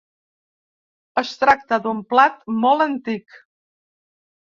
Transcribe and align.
Es 1.23 1.35
tracta 1.43 1.81
d'un 1.85 2.01
plat 2.15 2.43
molt 2.67 2.89
antic. 2.91 3.41